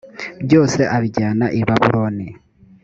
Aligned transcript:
byose 0.45 0.79
abijyana 0.95 1.45
i 1.59 1.61
babuloni 1.67 2.27